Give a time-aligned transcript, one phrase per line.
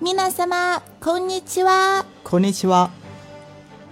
[0.00, 2.04] 皆様こんにちは。
[2.24, 2.90] こんにちは。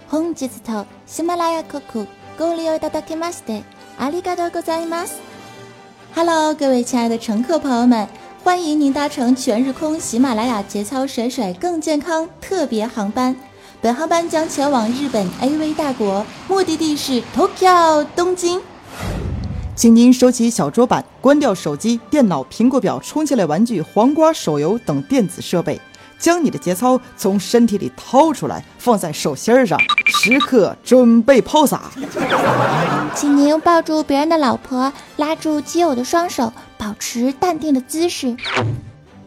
[0.09, 2.07] 本日と喜马拉雅国
[2.39, 3.65] ご利用いただきまして
[3.99, 5.21] ありがとうございます。
[6.15, 8.09] Hello，各位亲爱的乘客朋友们，
[8.45, 13.37] 欢迎您搭乘全日空喜马拉雅节操甩甩更健康特别航班。
[13.83, 18.61] 本航班将前往日本 AV 大国，目的地是 Tokyo 东京。
[19.75, 25.79] 请您收起小桌板，关掉手机、电脑、苹果表、充气类玩具、黄瓜手游等电子设备，
[26.21, 31.91] 将你的节操从身体里掏出来，放在手心上，时刻准备抛洒。
[33.15, 38.37] 请您抱住别人的老婆，拉住基友的双手，保持淡定的姿势。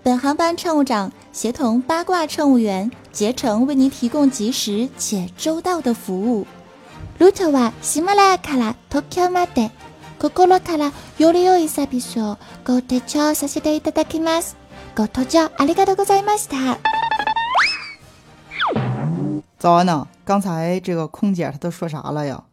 [0.02, 6.48] 本航班乘务长协同八卦乘务员竭诚为您提供及时且周到的服务。
[7.20, 9.70] ルートは喜马拉雅から東京まで。
[10.20, 14.58] 心からより良いサービスをご提供させていただきます。
[14.96, 16.78] ご搭乗ありがとうございました。
[19.58, 22.44] 早安呢，刚才这个空姐她都说啥了呀？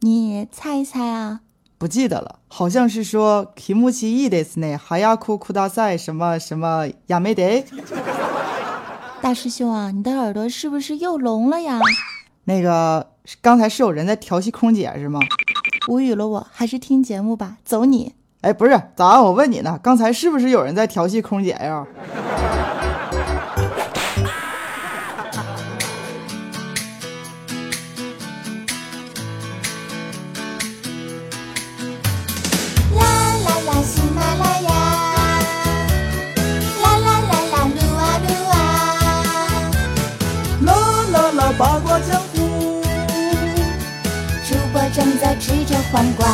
[0.00, 1.40] 你猜一猜啊？
[1.78, 7.64] 不记得了，好像是说 “kimuchi i des ne hayaku kudasai” 什么什么亚美得。
[9.20, 11.80] 大师兄啊，你的耳朵是不是又聋了呀？
[12.44, 13.08] 那个
[13.40, 15.20] 刚才是有人在调戏空姐是吗？
[15.88, 17.58] 无语了，我还是听节目吧。
[17.64, 18.14] 走你！
[18.41, 21.85] 哎，不是，早安，我问你呢，刚才是不是有人在调戏空姐呀？
[44.47, 46.27] 主播正在吃着黄瓜。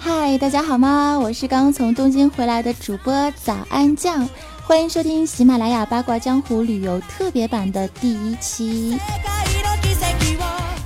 [0.00, 1.18] 嗨，大家好吗？
[1.18, 4.28] 我是刚从东京回来的主播早安酱，
[4.66, 8.98] 欢迎收听喜马拉雅八卦江湖旅游特别版的第一期。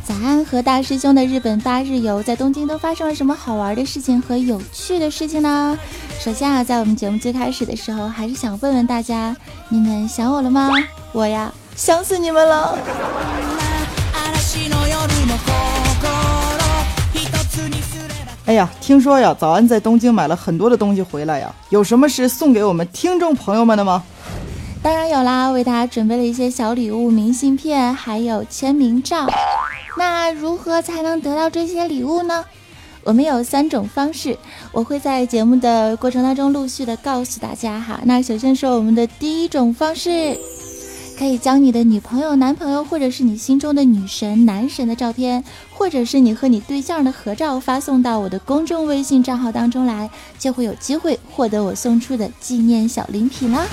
[0.05, 5.77] 早安和大师兄的日本八日游，在东京都发生了什么好玩的事情和有趣的事情呢？
[6.27, 9.37] 首先啊，在我们节目最开始的时候，还是想问问大家，
[9.69, 10.73] 你们想我了吗？
[11.13, 12.77] 我呀，想死你们了。
[18.47, 24.03] 哎呀，听说呀，早安在东京买了很多的东西回来呀，有什么是送给我们听众朋友们的吗？
[24.83, 29.29] 当然有啦，为大家准备了一些小礼物、明信片，还有签名照。
[29.97, 32.45] 那如何才能得到这些礼物呢？
[33.07, 34.37] 我们有三种方式，
[34.73, 38.01] 我会在节目的过程当中陆续的告诉大家哈。
[38.03, 40.37] 那首先说我们的第一种方式，
[41.17, 53.65] 可以将你的女朋友、男朋友，或者是你心中的女神、男神的照片，或者是你和你对象的合照发送到我的公众微信账号当中来，就会有机会获得我送出的纪念小礼品啦。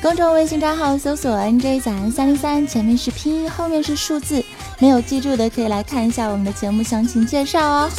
[0.00, 4.40] 公众微信账号搜索 “nj 早安三零三”，前面是拼音，后面是数字。
[4.78, 7.90] 没有记住的可以来看一下我们的节目详情介绍哦。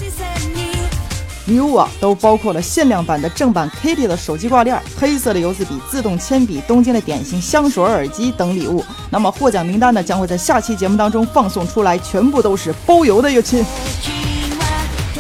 [1.47, 8.83] 礼物啊，都包括了限量版的正版 Kitty 的手机挂链、黑色的游字笔、自动铅笔、东京的点心、香水、耳机等礼物。
[9.09, 13.65] 那么获奖名单呢，将会在下期节目当中放送出来，全部都是包邮的哟，亲！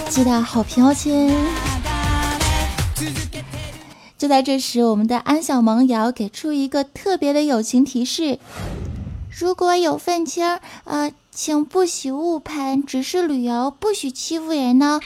[0.09, 1.33] 记得好评哦，亲！
[4.17, 8.37] 就在这时，我们的安小萌也要给出一个特别的友情提示：
[9.29, 11.09] 如果有愤青，呃，
[11.39, 14.99] 请不许误喷，只是旅游，不许欺负人呢。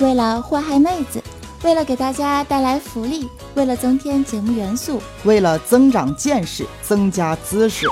[0.00, 1.22] 为了祸害妹子。
[1.64, 7.88] 为了给大家带来福利，为了增添节目元素，为了增长见识、增加姿势，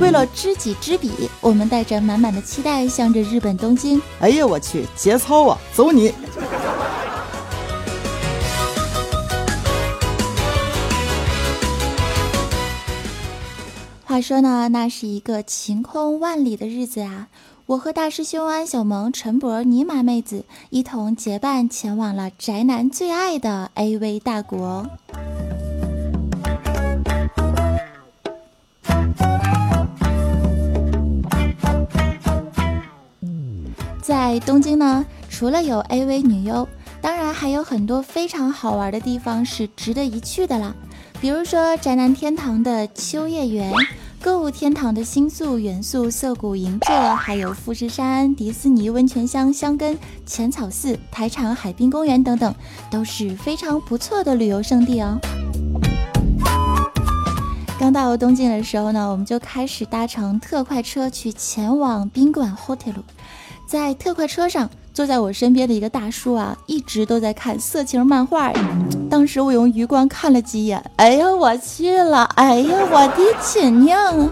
[0.00, 4.00] 为了知己知彼，我们带着满满的期待，向着日本东京。
[4.20, 5.58] 哎呀，我去，节操啊！
[5.74, 6.14] 走你！
[14.04, 17.28] 话说呢，那是一个晴空万里的日子啊。
[17.70, 24.84] 我和大师兄安小萌、陈博、尼玛妹子一同结伴前往了宅男最爱的 AV 大国。
[34.02, 36.66] 在东京呢，除了有 AV 女优，
[37.00, 40.74] 当然还有很多非常好玩的地方是值得一去的啦。
[41.20, 43.72] 比如说宅男天堂的秋叶原。
[44.22, 52.54] 购物天堂的新宿元素涩谷银座，还有富士山、迪士尼温泉乡香根、浅草寺、台场海滨公园等等，
[52.90, 55.18] 都是非常不错的旅游胜地哦。
[57.78, 62.96] 刚到东京的时候呢，我们就开始搭乘特快车去前往宾馆 hotel，
[63.66, 64.68] 在特快车上。
[64.92, 68.52] 坐在我身边的一个大叔啊，一直都在看色情漫画。
[69.08, 72.24] 当时我用余光看了几眼，哎呀，我去了！
[72.34, 74.30] 哎呀，我的亲娘啊！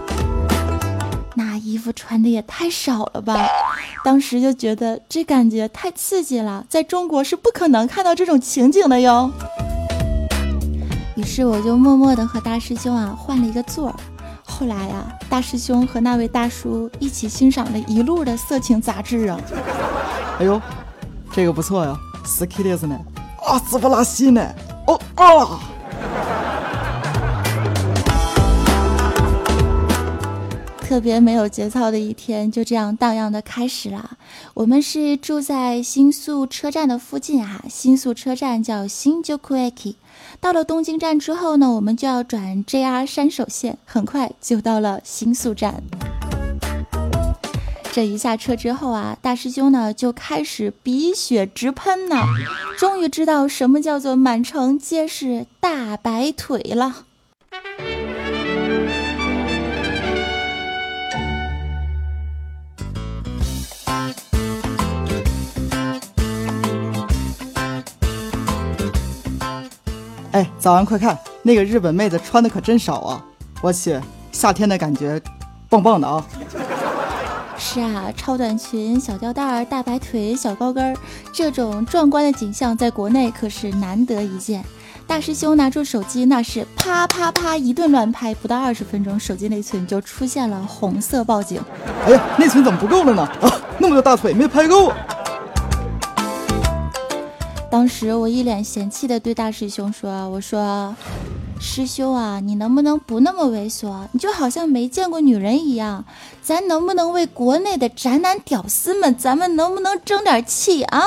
[1.35, 3.47] 那衣服穿的也太少了吧！
[4.03, 9.31] 当时就觉得这感觉太刺激了，在中国是不可能看到这种情景的哟。
[11.15, 13.95] 于是我就默默的和大师兄啊换了一个座儿。
[14.43, 19.39] 后来呀，大师兄和那位大叔一起欣赏了一路的色情杂志啊。
[20.39, 20.61] 哎呦，
[21.33, 22.97] 这个不错呀，斯基列斯呢？
[23.45, 24.41] 啊，斯巴拉西呢？
[24.87, 25.59] 哦啊！
[30.79, 34.11] 特别没有节操的一天就这样荡漾的开始了。
[34.53, 39.95] 我们是住在新宿车站的附近啊，新宿车站叫新宿 Eki。
[40.39, 45.83] 到了东京站之后呢，我们就要转 JR 山手线，很快就到了新宿站。
[47.99, 52.15] 这一下车之后啊，大师兄呢就开始鼻血直喷呢，
[52.77, 57.03] 终于知道什么叫做满城皆是大白腿了。
[70.31, 73.25] 哎，早安，快看，那个日本妹子穿的可真少啊！
[73.61, 73.99] 我去，
[74.31, 75.21] 夏天的感觉，
[75.67, 76.25] 棒棒的啊！
[77.71, 80.97] 是啊，超短裙、小吊带、大白腿、小高跟儿，
[81.31, 84.65] 这种壮观的景象在国内可是难得一见。
[85.05, 91.61] 大师兄拿出手机，那是啪啪啪一顿乱拍，不到二十分钟，手机内存就出现了红色报警。
[92.07, 93.21] 哎呀，内存怎么不够了呢？
[93.39, 94.91] 啊，那么多大腿没拍够。
[97.69, 100.95] 当时我一脸嫌弃的对大师兄说：“我说。”
[101.61, 104.07] 师兄啊，你能不能不那么猥琐？
[104.13, 106.05] 你就好像没见过女人一样。
[106.41, 111.03] 咱能不能为国内的宅男屌丝们，咱们能不能争点气啊？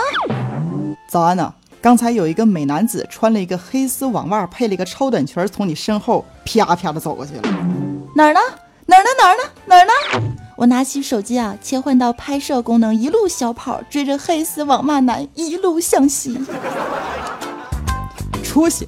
[1.08, 7.42] 早安呢，刚才有一个美男子穿了一个黑丝网袜，配了一个超短裙，从你身后啪啪的走过去了。
[8.14, 8.40] 哪儿呢？
[8.84, 9.08] 哪儿呢？
[9.18, 9.42] 哪儿呢？
[9.64, 9.92] 哪儿呢？
[10.58, 16.38] 我拿起手机啊，切换到拍摄功能，一路小跑，追着黑丝网袜男一路向西。
[18.44, 18.86] 出息。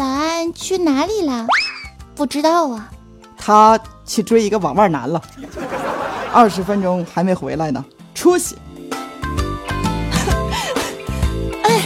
[0.00, 1.46] 早安，去哪里了？
[2.14, 2.90] 不知道啊。
[3.36, 5.20] 他去追一个网袜男了，
[6.32, 8.56] 二十分钟还没回来呢，出息。
[11.64, 11.82] 哎，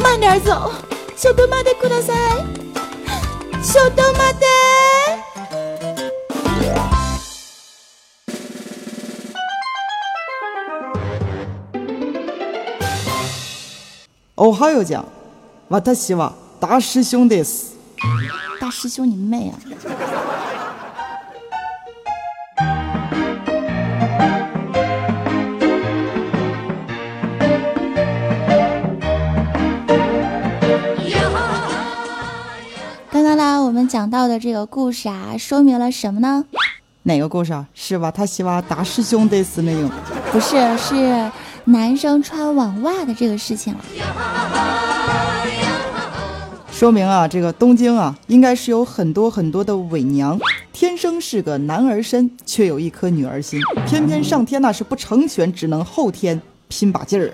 [0.00, 0.70] 慢点走，
[1.16, 2.14] 小豆妈的过来噻，
[3.60, 4.46] 小豆妈的。
[14.36, 15.04] 哦，还有讲。
[15.68, 17.74] 我他希望大师兄的死
[18.60, 19.58] 大师兄，你妹啊！
[33.10, 36.44] 刚刚呢，我们讲到的这个故事啊，说明了什么呢？
[37.02, 37.66] 哪个故事啊？
[37.74, 38.12] 是吧？
[38.12, 39.90] 他希望大师兄得死那个？
[40.30, 41.28] 不是，是
[41.64, 43.80] 男生穿网袜的这个事情了。
[46.70, 50.38] 说明啊，这个东京啊，应该是有很多很多的伪娘，
[50.74, 57.32] 天生是个男儿身，却有一颗女儿心，偏偏上天那是不成全，只能后天拼把劲儿。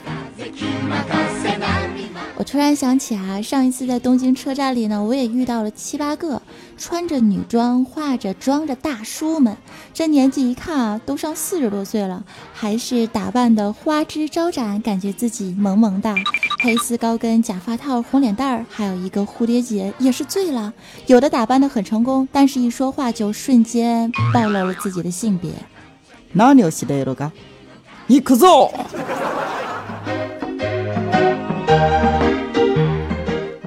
[2.42, 6.42] 我突然想起啊，上一次在东京车站里呢，我也遇到了七八个
[6.76, 9.56] 穿着女装、化着妆的大叔们，
[9.94, 16.16] 这年纪一看啊，都上四十多岁了，还是打扮的花枝招展，感觉自己萌萌哒。
[16.64, 20.72] 黑丝高跟、假发套、红脸蛋儿，还有一个蝴蝶结，也是醉了。
[21.06, 25.52] 有的打扮的很成功，但是一说话就瞬间暴露了自己的性别。
[26.32, 27.30] 哪牛西的罗嘎？
[28.08, 28.74] 你可走！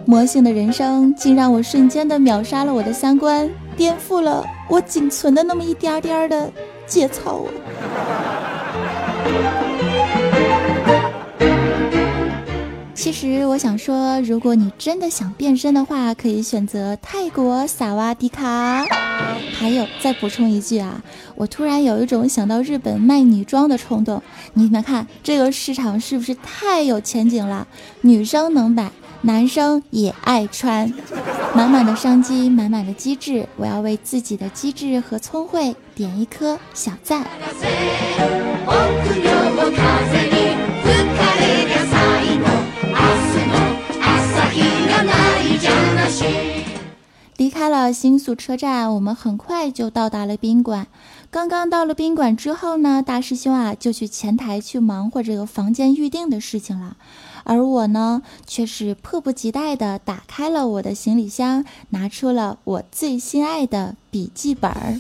[0.07, 6.51] 魔性的人生竟让我瞬间的秒杀了我的三观，颠覆了我仅存的那么一点点的
[6.85, 7.49] 节操啊！
[12.93, 18.85] 其实我想说，如果你真的想变身的话，可以选择泰国萨瓦迪卡。
[19.57, 21.01] 还有，再补充一句啊，
[21.35, 24.21] 我突然有一种想到日本卖女装的冲动。
[24.53, 27.67] 你们看，这个市场是不是太有前景了？
[28.01, 28.91] 女生能买。
[29.25, 30.93] 男生也爱穿。
[31.55, 37.25] 满满的商机，满满的机智，我要为自己的机智和聪慧点一颗小赞。
[47.37, 50.85] 离开了新宿车站，我们很快就到达了宾馆。
[51.31, 56.95] 刚刚到了宾馆之后呢，大师兄啊就去前台去忙活这个房间预定的事情了，
[57.45, 64.99] 而我呢却是迫不及待的打开了我的行李箱，拿出了我最心爱的笔记本儿。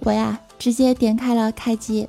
[0.00, 2.08] 我呀，直接点开了开机。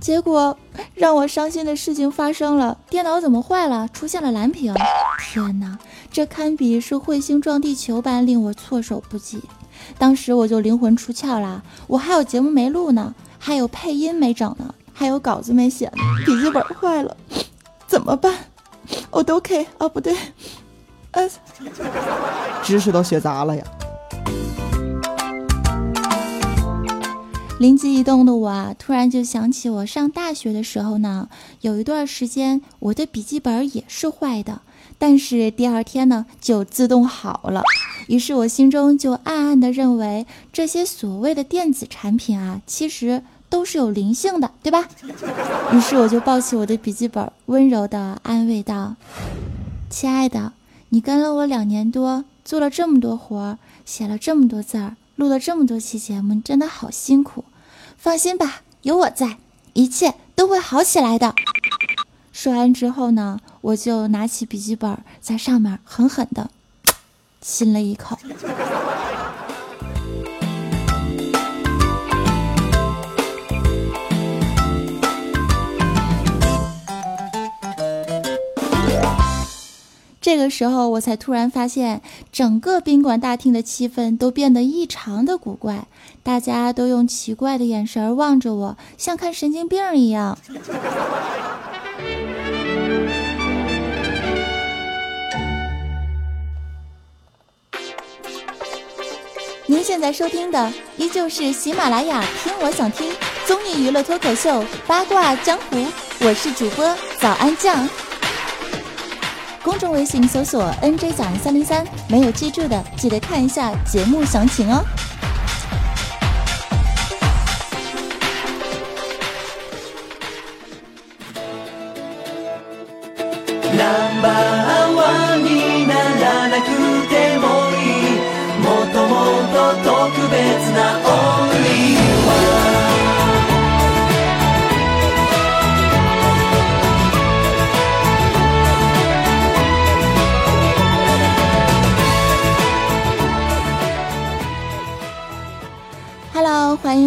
[0.00, 0.56] 结果
[0.94, 3.88] 让我伤心的事情发生了，电脑怎么坏了？
[3.88, 4.72] 出现了蓝屏！
[5.18, 5.76] 天哪，
[6.12, 9.42] 这堪比是彗星撞地球般令我措手不及。
[9.98, 17.16] 当时我就灵魂出窍啦，我还有节目没录呢，还有配音没整呢，还有稿子没写呢，笔记本坏了，
[17.86, 18.34] 怎么办？
[19.10, 20.16] 哦，都 OK 啊，不对，
[21.10, 21.28] 呃，
[22.62, 23.64] 知识都学杂了呀。
[27.58, 31.28] 灵机一动的我啊，突然就想起我上大学的时候呢，
[31.60, 34.62] 有一段时间我的笔记本也是坏的，
[34.96, 37.62] 但是第二天呢就自动好了。
[38.08, 44.88] 于是我心中就暗暗的认为，这些所谓的电子产品啊，其实都是有灵性的，对吧？
[45.72, 48.96] 于是我就抱起我的笔记本，温柔的安慰道
[49.88, 50.52] ：“亲爱的，
[50.88, 57.44] 你跟了我两年多，做了这么多活儿，写了这么多字儿。”录了这么多期节目，你真的好辛苦。
[57.96, 59.38] 放心吧，有我在，
[59.72, 61.34] 一切都会好起来的。
[62.30, 66.52] 说完之后呢，我就拿起笔记本，在上面狠狠的
[67.40, 68.18] 亲了一口。
[80.20, 85.86] 这个时候，我才突然发现，整个宾馆大厅的气氛都变得异常的古怪，
[86.22, 90.36] 大家都用奇怪的眼神望着我，像看神经病一样。
[99.70, 103.12] 您现在收听的依旧是喜马拉雅听我想听
[103.46, 105.86] 综艺娱乐脱口秀八卦江湖，
[106.20, 107.86] 我是主播早安酱。
[109.62, 114.82] 公众微信搜索 “nj 早安三零三”，没有记住的记得看一下节目详情哦。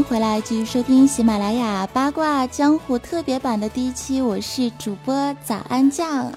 [0.03, 6.31] 回来，继续收听喜马拉雅八卦江湖特别版的第一期，我是主播早安酱。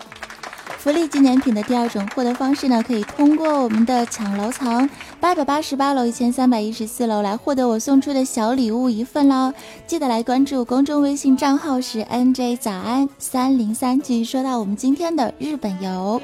[0.78, 9.52] 福利纪念品的第二种获得方式呢，可以通过我们的抢楼层八百八十八楼、一千三百一十四楼来获得我送出的小礼物一份喽。
[9.86, 14.00] 记得来关注公众微信账号是 nj 早安三零三。
[14.00, 16.20] 继续说到我们今天的日本游。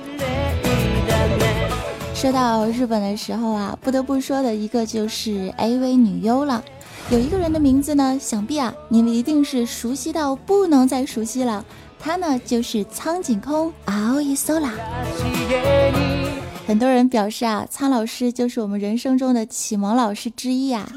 [2.15, 6.63] 说到日本的时候啊，不得不说的一个就是 AV 女优了。
[7.11, 11.65] 有一个人的名字呢，想必啊，你们一定是熟悉到不能再熟悉了。
[11.99, 14.75] 他呢，就是苍井空熬一搜啦。
[16.71, 20.89] 很多人表示啊，苍老师就是我们人生中的启蒙老师之一啊。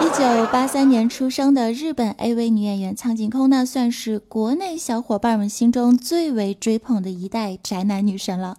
[0.00, 8.58] 一九八三年出生的日本 AV 女演员苍井空呢，算是国内小伙伴们心中最为追捧的一代宅男女神了。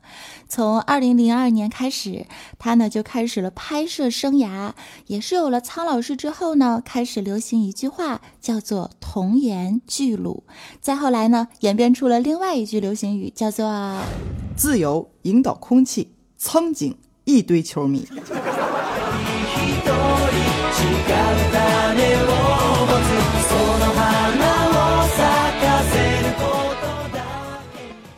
[0.49, 2.25] 从二零零二年开始，
[2.59, 4.73] 她呢就开始了拍摄生涯，
[5.05, 10.43] 也是有了苍老师之后呢，开始流行一句话叫做“童颜巨乳”，
[10.81, 14.01] 再后来呢，演变出了另外一句流行语，叫做
[14.57, 16.09] “自由引导空气”。
[16.37, 18.07] 苍井一堆球迷。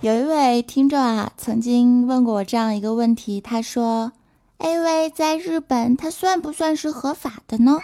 [0.01, 4.11] 有一位听众啊，曾经问过我这样一个问题，他说。
[4.59, 7.79] AV 在日本，它算不算是合法的呢？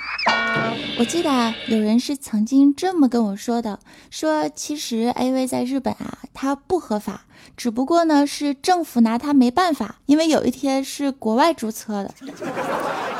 [0.99, 3.79] 我记得，有人是曾经这么跟我说的，
[4.09, 7.21] 说其实 AV 在日本啊，它不合法，
[7.55, 12.13] 只不过呢是政府拿它没办法，因为有一天是国外注册的。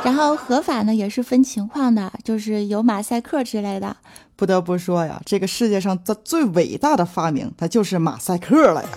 [0.04, 3.96] 然后合法呢也是分情况的，就是有马赛克之类的。
[4.36, 8.88] 不得不说呀，这个世界上的最伟大的发明，它就是马赛克了呀。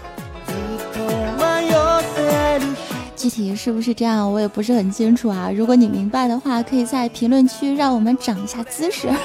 [3.20, 5.52] 具体是不是这样，我也不是很清楚啊。
[5.52, 9.10] 如果你明白的话，可以在评论区让我们涨一下姿势。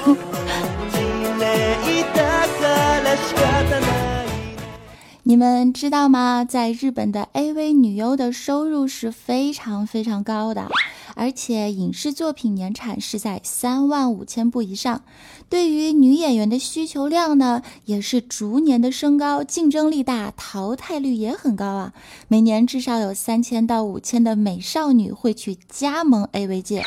[5.23, 6.45] 你们知道吗？
[6.47, 10.67] 在日本的 AV 女优的收入是非常非常高的，
[11.15, 15.01] 而且影视作品年产是在三万五千部以上。
[15.49, 21.93] 对于女演员的需求量呢，也是逐年的升高，竞争力大，淘汰率也很高啊。
[22.27, 26.83] 每年至少有三千到五千的美少女会去加盟 AV 界，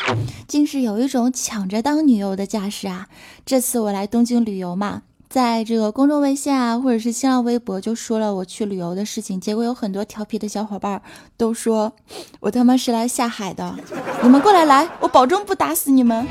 [0.46, 3.08] 竟是有一种抢着当女优的架势啊。
[3.44, 5.02] 这次我来东京旅游嘛。
[5.28, 11.02] 在这个公众微信啊，或者是新浪微博，就说了我去旅游的事情，结果有很多调皮的小伙伴
[11.36, 11.92] 都说，
[12.40, 13.76] 我他妈是来下海的，
[14.22, 16.26] 你们过来来，我保证不打死你们。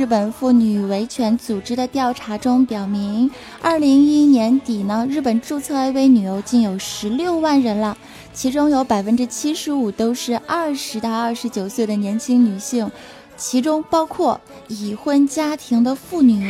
[0.00, 3.30] 日本妇女维权组织的调查中表明，
[3.60, 7.94] 二零一一年底呢，日本注册 AV 女优竟有十六万人了，
[8.32, 12.90] 其中有百分之七十五都是二十到二十九岁的年轻女性，
[13.36, 16.48] 其中包括已婚家庭的妇女，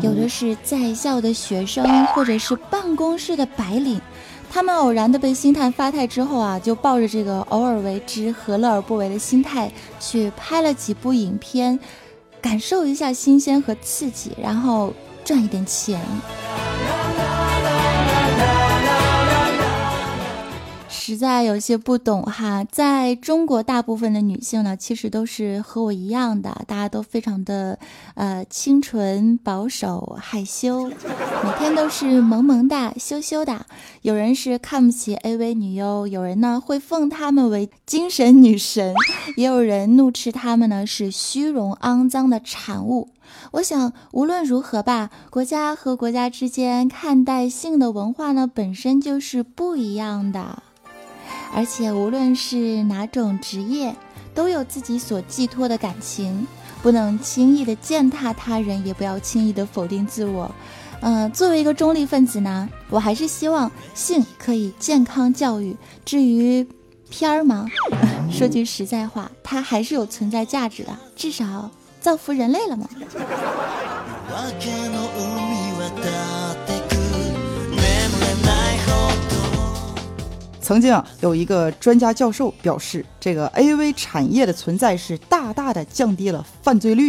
[0.00, 4.00] 有的是在校的学生或者是办公室的白领，
[4.50, 11.78] 他们偶然的被星探发态之后啊，就抱着这个偶尔为之何乐而不为的心态去拍了几部影片。
[12.46, 16.00] 感受一下新鲜和刺激，然后赚一点钱。
[21.06, 27.78] 实在有些不懂哈，在中国，大部分的女性呢，其实都是和我一样的，大家都非常的
[28.16, 33.64] 呃清纯、保守、害羞，每天都是萌萌哒、羞羞的。
[34.02, 38.92] 有人是看不起 AV 女优，有人呢会奉她们为精神女神，
[39.36, 43.10] 也有人怒斥她们呢是虚荣、肮脏的产物。
[43.52, 50.64] 我想，无论如何吧，国家和国家之间看待性的文化呢，本身就是不一样的。
[51.54, 53.94] 而且无论是哪种职业，
[54.34, 56.46] 都有自己所寄托的感情，
[56.82, 60.50] 不能轻易的践踏他人，也不要轻易的否定自我。
[61.00, 65.76] 嗯，作为一个中立分子呢，我还是希望性可以健康教育。
[66.04, 66.66] 至于
[67.10, 67.66] 片儿嘛，
[68.32, 72.88] 说句实在话，它还是有存在价值的，至少造福人类了嘛。
[80.66, 87.08] 曾经啊，有一个专家教授表示，这个 AV 产业的存在是大大的降低了犯罪率，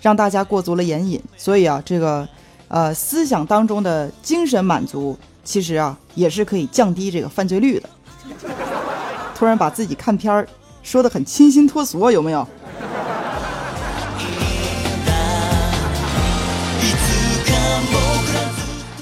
[0.00, 1.20] 让大家过足了眼瘾。
[1.36, 2.28] 所以啊，这个
[2.68, 7.90] 呃思想当中的精神满足，其实啊也是可以降低这个犯罪率的。
[9.34, 10.46] 突然把自己看片儿
[10.84, 12.46] 说的很清新脱俗，有没有？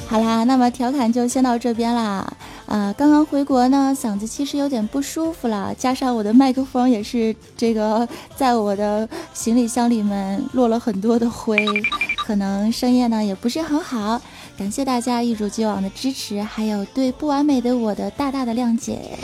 [0.08, 2.26] 好啦，那么调侃就先到这边啦。
[2.66, 11.64] 啊，刚刚回国呢，嗓子其实有点不舒服了，加上我的麦克风也是这个在我的行李箱里面落了很多的灰，
[12.16, 14.20] 可能声音呢也不是很好。
[14.58, 19.16] 感谢大家一如既往的支持，还有对不完美的我的大大的谅解。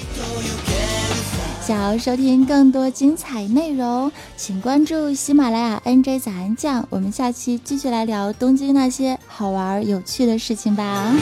[1.67, 6.87] 想要收听更多精彩内容，请关注喜马拉雅 NJ 早安酱。
[6.91, 11.13] 我们下期继续来聊东京那些好玩有趣的事情吧。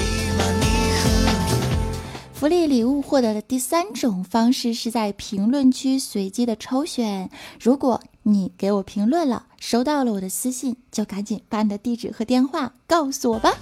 [2.41, 7.29] 福利礼物获得的第三种方式是在评论区随机的抽选。
[7.61, 13.53] 如果你给我评论了，收到了我的私信，就赶紧把你的地址和电话告诉我吧。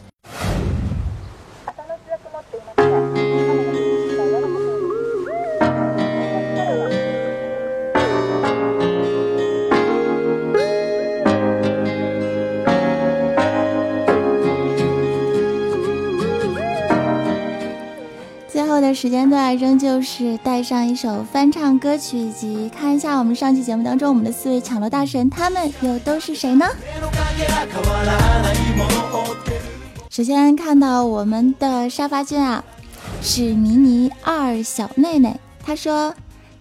[19.00, 26.66] 时间段仍旧是带上一首翻唱歌曲，以及看一下我们上期节目当中我们的四位抢楼大神，他们又都是谁呢？
[30.10, 32.64] 首先看到我们的沙发君啊，
[33.22, 36.12] 是迷你二小妹妹，他说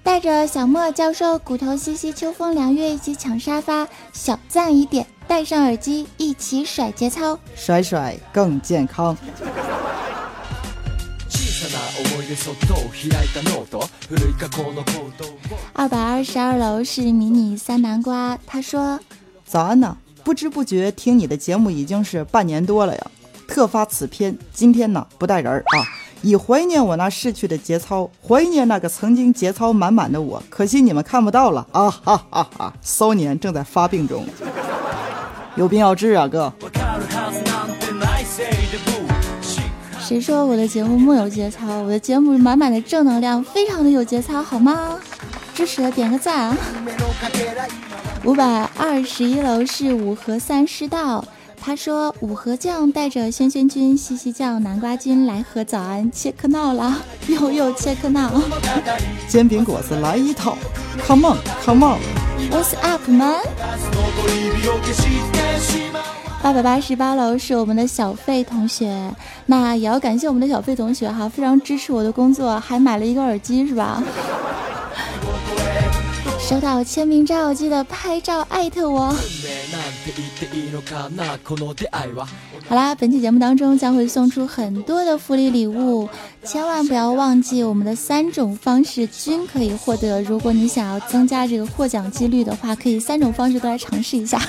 [0.04, 9.17] 带着小莫教授骨头西西秋风凉月一起抢沙发，小赞一点，戴上耳机一起甩节操，甩甩更健康。
[15.73, 18.99] 二百二十二楼是迷你三南瓜，他说
[19.45, 19.97] ：“早安呢！
[20.23, 23.12] 不知不觉听你的节目已经是半年多了呀。
[23.47, 25.84] 特发此篇，今天呢不带人儿啊，
[26.21, 30.41] 以怀念我那逝去的节操，怀念那个曾经节操满满的我。
[30.49, 32.73] 可惜你们看不到了啊哈哈哈！
[32.82, 34.25] 骚年正在发病中，
[35.56, 36.53] 有病要治啊，哥。
[40.08, 41.82] 谁说我的节目木有节操？
[41.82, 44.98] 我的节目满满的正能量，非常的有节操，好吗？
[45.54, 46.58] 支持的点个赞啊！
[48.24, 51.26] 五百二十一楼是五河三师道，
[51.60, 58.32] 他说五和酱带着轩轩君、西西酱、南瓜君来和早安切克闹了，又又切克闹，
[59.28, 60.58] 煎饼果子来一套
[61.06, 63.41] ，Come on，Come on，What's up man？
[66.41, 69.13] 八百八十八楼是我们的小费同学，
[69.47, 74.02] 那也要感谢我们的小费同学哈，非常支持我的工作，还买了一个耳机是吧？
[76.47, 79.13] 收到签名照记得拍照艾特我。
[82.69, 86.07] 好啦，本期节目当中将会送出很多的福利礼物，
[86.45, 90.21] 千万不要忘记我们的三种方式均可以获得。
[90.21, 94.39] 如果你想要增加这个获奖几率的话，可以三种方式都来尝试一下。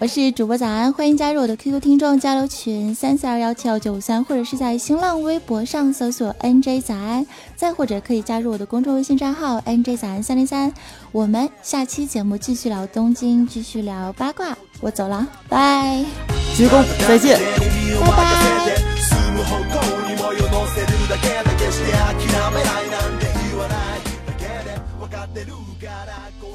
[0.00, 10.72] 我是主播早安，欢迎加入我的 QQ 听众交流群三四二幺七幺九五三，或者是在新浪微博上搜索 NJ 早安，再或者可以加入我的公众微信账号 NJ 早安三零三。
[11.10, 14.56] 我们下期节目继续聊东京，继续聊八卦。
[14.80, 16.04] 我走了，拜，
[16.54, 17.40] 鞠躬，再见，
[18.00, 18.22] 拜拜。
[21.68, 22.62] 谢谢大家，拜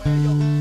[0.06, 0.53] 拜。